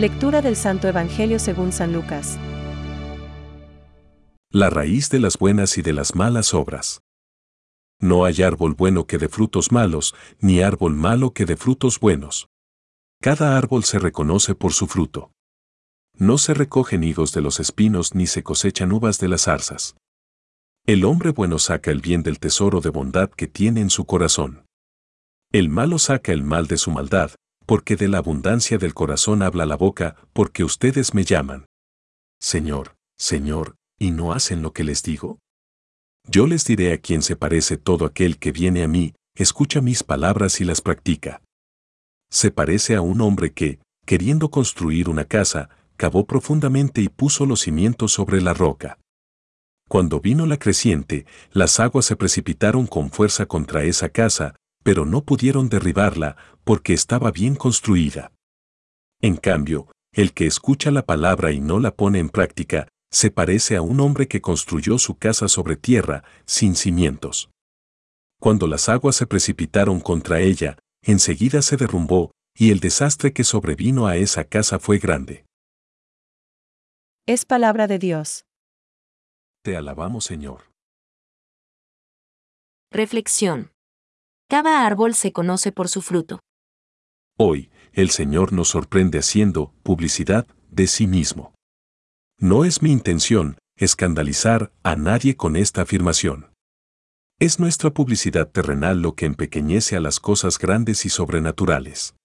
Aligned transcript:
Lectura 0.00 0.40
del 0.40 0.56
Santo 0.56 0.88
Evangelio 0.88 1.38
según 1.38 1.72
San 1.72 1.92
Lucas. 1.92 2.38
La 4.50 4.70
raíz 4.70 5.10
de 5.10 5.20
las 5.20 5.36
buenas 5.36 5.76
y 5.76 5.82
de 5.82 5.92
las 5.92 6.14
malas 6.14 6.54
obras. 6.54 7.02
No 8.00 8.24
hay 8.24 8.40
árbol 8.40 8.72
bueno 8.72 9.06
que 9.06 9.18
dé 9.18 9.28
frutos 9.28 9.72
malos, 9.72 10.14
ni 10.38 10.62
árbol 10.62 10.94
malo 10.94 11.34
que 11.34 11.44
dé 11.44 11.54
frutos 11.54 12.00
buenos. 12.00 12.48
Cada 13.20 13.58
árbol 13.58 13.84
se 13.84 13.98
reconoce 13.98 14.54
por 14.54 14.72
su 14.72 14.86
fruto. 14.86 15.32
No 16.14 16.38
se 16.38 16.54
recogen 16.54 17.04
higos 17.04 17.34
de 17.34 17.42
los 17.42 17.60
espinos 17.60 18.14
ni 18.14 18.26
se 18.26 18.42
cosechan 18.42 18.92
uvas 18.92 19.18
de 19.18 19.28
las 19.28 19.42
zarzas. 19.42 19.96
El 20.86 21.04
hombre 21.04 21.30
bueno 21.30 21.58
saca 21.58 21.90
el 21.90 22.00
bien 22.00 22.22
del 22.22 22.38
tesoro 22.38 22.80
de 22.80 22.88
bondad 22.88 23.28
que 23.28 23.48
tiene 23.48 23.82
en 23.82 23.90
su 23.90 24.06
corazón. 24.06 24.64
El 25.52 25.68
malo 25.68 25.98
saca 25.98 26.32
el 26.32 26.42
mal 26.42 26.68
de 26.68 26.78
su 26.78 26.90
maldad, 26.90 27.32
porque 27.70 27.94
de 27.94 28.08
la 28.08 28.18
abundancia 28.18 28.78
del 28.78 28.94
corazón 28.94 29.42
habla 29.42 29.64
la 29.64 29.76
boca, 29.76 30.16
porque 30.32 30.64
ustedes 30.64 31.14
me 31.14 31.22
llaman. 31.22 31.66
Señor, 32.40 32.96
Señor, 33.16 33.76
¿y 33.96 34.10
no 34.10 34.32
hacen 34.32 34.60
lo 34.60 34.72
que 34.72 34.82
les 34.82 35.04
digo? 35.04 35.38
Yo 36.26 36.48
les 36.48 36.64
diré 36.64 36.92
a 36.92 36.98
quien 36.98 37.22
se 37.22 37.36
parece 37.36 37.76
todo 37.76 38.06
aquel 38.06 38.40
que 38.40 38.50
viene 38.50 38.82
a 38.82 38.88
mí, 38.88 39.14
escucha 39.36 39.80
mis 39.80 40.02
palabras 40.02 40.60
y 40.60 40.64
las 40.64 40.80
practica. 40.80 41.42
Se 42.28 42.50
parece 42.50 42.96
a 42.96 43.02
un 43.02 43.20
hombre 43.20 43.52
que, 43.52 43.78
queriendo 44.04 44.50
construir 44.50 45.08
una 45.08 45.24
casa, 45.24 45.68
cavó 45.96 46.26
profundamente 46.26 47.00
y 47.02 47.08
puso 47.08 47.46
los 47.46 47.60
cimientos 47.60 48.10
sobre 48.10 48.40
la 48.40 48.52
roca. 48.52 48.98
Cuando 49.88 50.18
vino 50.18 50.44
la 50.44 50.56
creciente, 50.56 51.24
las 51.52 51.78
aguas 51.78 52.06
se 52.06 52.16
precipitaron 52.16 52.88
con 52.88 53.12
fuerza 53.12 53.46
contra 53.46 53.84
esa 53.84 54.08
casa, 54.08 54.56
pero 54.82 55.04
no 55.04 55.24
pudieron 55.24 55.68
derribarla 55.68 56.36
porque 56.64 56.92
estaba 56.92 57.30
bien 57.30 57.54
construida. 57.54 58.32
En 59.20 59.36
cambio, 59.36 59.88
el 60.12 60.32
que 60.32 60.46
escucha 60.46 60.90
la 60.90 61.04
palabra 61.04 61.52
y 61.52 61.60
no 61.60 61.78
la 61.78 61.94
pone 61.94 62.18
en 62.18 62.30
práctica, 62.30 62.88
se 63.12 63.30
parece 63.30 63.76
a 63.76 63.82
un 63.82 64.00
hombre 64.00 64.28
que 64.28 64.40
construyó 64.40 64.98
su 64.98 65.16
casa 65.16 65.48
sobre 65.48 65.76
tierra, 65.76 66.24
sin 66.46 66.74
cimientos. 66.74 67.50
Cuando 68.40 68.66
las 68.66 68.88
aguas 68.88 69.16
se 69.16 69.26
precipitaron 69.26 70.00
contra 70.00 70.40
ella, 70.40 70.78
enseguida 71.02 71.60
se 71.62 71.76
derrumbó, 71.76 72.32
y 72.56 72.70
el 72.70 72.80
desastre 72.80 73.32
que 73.32 73.44
sobrevino 73.44 74.06
a 74.06 74.16
esa 74.16 74.44
casa 74.44 74.78
fue 74.78 74.98
grande. 74.98 75.44
Es 77.26 77.44
palabra 77.44 77.86
de 77.86 77.98
Dios. 77.98 78.44
Te 79.62 79.76
alabamos, 79.76 80.24
Señor. 80.24 80.70
Reflexión. 82.90 83.70
Cada 84.50 84.84
árbol 84.84 85.14
se 85.14 85.30
conoce 85.30 85.70
por 85.70 85.88
su 85.88 86.02
fruto. 86.02 86.40
Hoy, 87.38 87.70
el 87.92 88.10
Señor 88.10 88.52
nos 88.52 88.66
sorprende 88.66 89.20
haciendo 89.20 89.72
publicidad 89.84 90.48
de 90.72 90.88
sí 90.88 91.06
mismo. 91.06 91.54
No 92.36 92.64
es 92.64 92.82
mi 92.82 92.90
intención 92.90 93.58
escandalizar 93.76 94.72
a 94.82 94.96
nadie 94.96 95.36
con 95.36 95.54
esta 95.54 95.82
afirmación. 95.82 96.50
Es 97.38 97.60
nuestra 97.60 97.90
publicidad 97.90 98.48
terrenal 98.50 99.02
lo 99.02 99.14
que 99.14 99.26
empequeñece 99.26 99.94
a 99.94 100.00
las 100.00 100.18
cosas 100.18 100.58
grandes 100.58 101.06
y 101.06 101.10
sobrenaturales. 101.10 102.16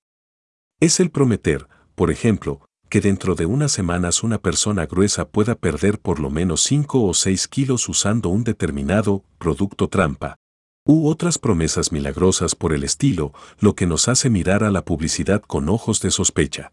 Es 0.79 0.99
el 0.99 1.11
prometer, 1.11 1.67
por 1.93 2.09
ejemplo, 2.09 2.65
que 2.89 3.01
dentro 3.01 3.35
de 3.35 3.45
unas 3.45 3.71
semanas 3.71 4.23
una 4.23 4.39
persona 4.39 4.87
gruesa 4.87 5.29
pueda 5.29 5.53
perder 5.53 5.99
por 5.99 6.19
lo 6.19 6.31
menos 6.31 6.63
5 6.63 7.03
o 7.03 7.13
6 7.13 7.47
kilos 7.49 7.87
usando 7.87 8.29
un 8.29 8.43
determinado 8.43 9.23
producto 9.37 9.89
trampa, 9.89 10.37
u 10.85 11.09
otras 11.09 11.37
promesas 11.39 11.91
milagrosas 11.91 12.55
por 12.55 12.71
el 12.71 12.83
estilo, 12.83 13.33
lo 13.59 13.75
que 13.75 13.87
nos 13.87 14.07
hace 14.07 14.29
mirar 14.29 14.63
a 14.63 14.71
la 14.71 14.85
publicidad 14.85 15.41
con 15.41 15.67
ojos 15.67 15.99
de 16.01 16.11
sospecha. 16.11 16.71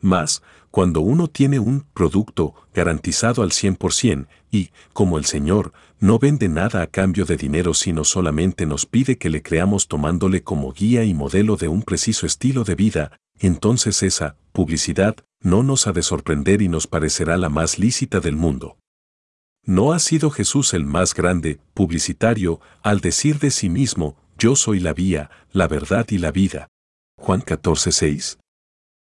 Más, 0.00 0.42
cuando 0.70 1.00
uno 1.00 1.26
tiene 1.26 1.58
un 1.58 1.86
producto 1.94 2.54
garantizado 2.74 3.42
al 3.42 3.50
100% 3.50 4.26
y, 4.50 4.70
como 4.92 5.18
el 5.18 5.24
Señor, 5.24 5.72
no 5.98 6.18
vende 6.18 6.48
nada 6.48 6.82
a 6.82 6.86
cambio 6.86 7.24
de 7.24 7.36
dinero 7.36 7.72
sino 7.72 8.04
solamente 8.04 8.66
nos 8.66 8.84
pide 8.84 9.16
que 9.16 9.30
le 9.30 9.42
creamos 9.42 9.88
tomándole 9.88 10.42
como 10.42 10.72
guía 10.72 11.04
y 11.04 11.14
modelo 11.14 11.56
de 11.56 11.68
un 11.68 11.82
preciso 11.82 12.26
estilo 12.26 12.62
de 12.62 12.74
vida, 12.74 13.18
entonces 13.38 14.02
esa 14.02 14.36
publicidad 14.52 15.16
no 15.40 15.62
nos 15.62 15.86
ha 15.86 15.92
de 15.92 16.02
sorprender 16.02 16.60
y 16.60 16.68
nos 16.68 16.86
parecerá 16.86 17.36
la 17.38 17.48
más 17.48 17.78
lícita 17.78 18.20
del 18.20 18.36
mundo. 18.36 18.76
¿No 19.68 19.92
ha 19.92 19.98
sido 19.98 20.30
Jesús 20.30 20.74
el 20.74 20.86
más 20.86 21.12
grande 21.12 21.58
publicitario 21.74 22.60
al 22.84 23.00
decir 23.00 23.40
de 23.40 23.50
sí 23.50 23.68
mismo, 23.68 24.16
yo 24.38 24.54
soy 24.54 24.78
la 24.78 24.92
vía, 24.92 25.28
la 25.50 25.66
verdad 25.66 26.06
y 26.10 26.18
la 26.18 26.30
vida? 26.30 26.68
Juan 27.18 27.40
14:6. 27.40 28.38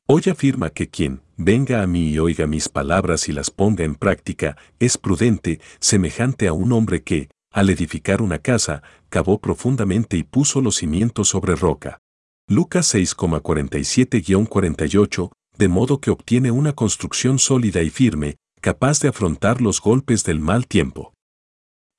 Hoy 0.07 0.23
afirma 0.27 0.71
que 0.71 0.89
quien 0.89 1.21
venga 1.37 1.83
a 1.83 1.87
mí 1.87 2.09
y 2.09 2.17
oiga 2.17 2.47
mis 2.47 2.67
palabras 2.67 3.29
y 3.29 3.31
las 3.31 3.51
ponga 3.51 3.83
en 3.83 3.93
práctica 3.93 4.57
es 4.79 4.97
prudente, 4.97 5.61
semejante 5.79 6.47
a 6.47 6.53
un 6.53 6.71
hombre 6.71 7.03
que, 7.03 7.29
al 7.53 7.69
edificar 7.69 8.23
una 8.23 8.39
casa, 8.39 8.81
cavó 9.09 9.39
profundamente 9.39 10.17
y 10.17 10.23
puso 10.23 10.61
los 10.61 10.77
cimientos 10.77 11.29
sobre 11.29 11.55
roca. 11.55 11.99
Lucas 12.47 12.95
6,47-48, 12.95 15.29
de 15.59 15.67
modo 15.67 16.01
que 16.01 16.09
obtiene 16.09 16.49
una 16.49 16.73
construcción 16.73 17.37
sólida 17.37 17.83
y 17.83 17.91
firme, 17.91 18.37
capaz 18.61 18.99
de 18.99 19.09
afrontar 19.09 19.61
los 19.61 19.81
golpes 19.81 20.23
del 20.23 20.39
mal 20.39 20.67
tiempo. 20.67 21.13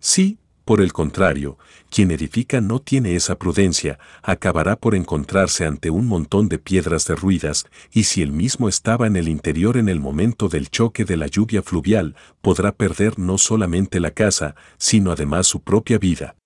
Si, 0.01 0.39
por 0.65 0.81
el 0.81 0.93
contrario, 0.93 1.59
quien 1.91 2.11
edifica 2.11 2.61
no 2.61 2.79
tiene 2.79 3.17
esa 3.17 3.37
prudencia, 3.37 3.99
acabará 4.23 4.77
por 4.77 4.95
encontrarse 4.95 5.67
ante 5.67 5.91
un 5.91 6.07
montón 6.07 6.49
de 6.49 6.59
piedras 6.59 7.07
derruidas, 7.07 7.67
y 7.93 8.05
si 8.05 8.23
él 8.23 8.33
mismo 8.33 8.69
estaba 8.69 9.07
en 9.07 9.17
el 9.17 9.29
interior 9.29 9.77
en 9.77 9.89
el 9.89 10.01
momento 10.01 10.49
del 10.49 10.71
choque 10.71 11.05
de 11.05 11.17
la 11.17 11.27
lluvia 11.27 11.63
fluvial, 11.63 12.15
podrá 12.41 12.73
perder 12.73 13.19
no 13.19 13.37
solamente 13.37 13.99
la 13.99 14.13
casa, 14.13 14.55
sino 14.79 15.11
además 15.11 15.47
su 15.47 15.61
propia 15.61 15.99
vida. 15.99 16.37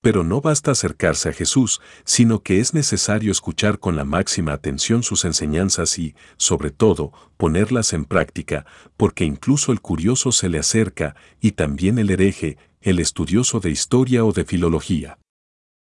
Pero 0.00 0.22
no 0.22 0.40
basta 0.40 0.70
acercarse 0.70 1.28
a 1.28 1.32
Jesús, 1.32 1.80
sino 2.04 2.42
que 2.42 2.60
es 2.60 2.72
necesario 2.72 3.32
escuchar 3.32 3.80
con 3.80 3.96
la 3.96 4.04
máxima 4.04 4.52
atención 4.52 5.02
sus 5.02 5.24
enseñanzas 5.24 5.98
y, 5.98 6.14
sobre 6.36 6.70
todo, 6.70 7.12
ponerlas 7.36 7.92
en 7.92 8.04
práctica, 8.04 8.64
porque 8.96 9.24
incluso 9.24 9.72
el 9.72 9.80
curioso 9.80 10.30
se 10.30 10.48
le 10.48 10.60
acerca, 10.60 11.16
y 11.40 11.52
también 11.52 11.98
el 11.98 12.10
hereje, 12.10 12.58
el 12.80 13.00
estudioso 13.00 13.58
de 13.58 13.70
historia 13.70 14.24
o 14.24 14.32
de 14.32 14.44
filología. 14.44 15.18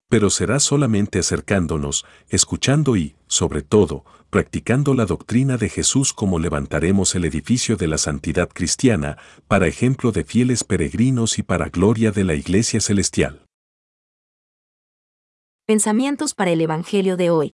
Pero 0.08 0.30
será 0.30 0.60
solamente 0.60 1.18
acercándonos, 1.18 2.06
escuchando 2.30 2.96
y, 2.96 3.16
sobre 3.28 3.60
todo, 3.60 4.04
practicando 4.30 4.94
la 4.94 5.04
doctrina 5.04 5.58
de 5.58 5.68
Jesús 5.68 6.14
como 6.14 6.38
levantaremos 6.38 7.14
el 7.14 7.26
edificio 7.26 7.76
de 7.76 7.86
la 7.86 7.98
santidad 7.98 8.48
cristiana, 8.48 9.18
para 9.46 9.66
ejemplo 9.66 10.10
de 10.10 10.24
fieles 10.24 10.64
peregrinos 10.64 11.38
y 11.38 11.42
para 11.42 11.68
gloria 11.68 12.12
de 12.12 12.24
la 12.24 12.34
Iglesia 12.34 12.80
Celestial. 12.80 13.49
Pensamientos 15.70 16.34
para 16.34 16.50
el 16.50 16.60
Evangelio 16.60 17.16
de 17.16 17.30
hoy. 17.30 17.54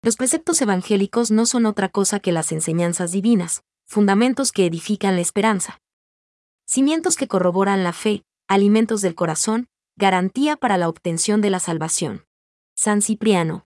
Los 0.00 0.16
preceptos 0.16 0.62
evangélicos 0.62 1.30
no 1.30 1.44
son 1.44 1.66
otra 1.66 1.90
cosa 1.90 2.18
que 2.18 2.32
las 2.32 2.50
enseñanzas 2.50 3.12
divinas, 3.12 3.62
fundamentos 3.84 4.52
que 4.52 4.64
edifican 4.64 5.16
la 5.16 5.20
esperanza. 5.20 5.82
Cimientos 6.66 7.16
que 7.16 7.28
corroboran 7.28 7.84
la 7.84 7.92
fe, 7.92 8.22
alimentos 8.48 9.02
del 9.02 9.14
corazón, 9.14 9.68
garantía 9.96 10.56
para 10.56 10.78
la 10.78 10.88
obtención 10.88 11.42
de 11.42 11.50
la 11.50 11.60
salvación. 11.60 12.24
San 12.74 13.02
Cipriano. 13.02 13.66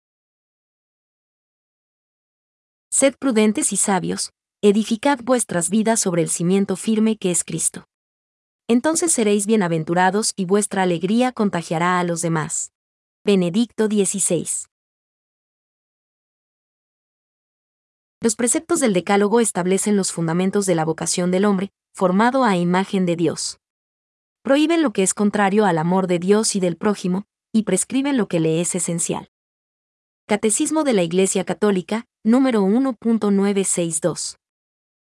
Sed 2.91 3.15
prudentes 3.17 3.71
y 3.71 3.77
sabios, 3.77 4.33
edificad 4.61 5.19
vuestras 5.23 5.69
vidas 5.69 6.01
sobre 6.01 6.21
el 6.21 6.29
cimiento 6.29 6.75
firme 6.75 7.15
que 7.15 7.31
es 7.31 7.45
Cristo. 7.45 7.87
Entonces 8.67 9.13
seréis 9.13 9.45
bienaventurados 9.45 10.33
y 10.35 10.43
vuestra 10.43 10.83
alegría 10.83 11.31
contagiará 11.31 12.01
a 12.01 12.03
los 12.03 12.21
demás. 12.21 12.73
Benedicto 13.31 13.85
XVI. 13.85 14.47
Los 18.23 18.35
preceptos 18.35 18.79
del 18.79 18.93
Decálogo 18.93 19.39
establecen 19.39 19.95
los 19.95 20.11
fundamentos 20.11 20.65
de 20.65 20.73
la 20.73 20.83
vocación 20.83 21.29
del 21.29 21.45
hombre, 21.45 21.69
formado 21.93 22.43
a 22.43 22.57
imagen 22.57 23.05
de 23.05 23.15
Dios. 23.15 23.59
Prohíben 24.41 24.81
lo 24.81 24.93
que 24.93 25.03
es 25.03 25.13
contrario 25.13 25.67
al 25.67 25.77
amor 25.77 26.07
de 26.07 26.17
Dios 26.17 26.55
y 26.55 26.59
del 26.59 26.75
prójimo, 26.75 27.27
y 27.53 27.65
prescriben 27.65 28.17
lo 28.17 28.27
que 28.27 28.39
le 28.39 28.61
es 28.61 28.73
esencial. 28.73 29.29
Catecismo 30.25 30.83
de 30.83 30.93
la 30.93 31.03
Iglesia 31.03 31.45
Católica, 31.45 32.07
número 32.23 32.63
1.962. 32.63 34.38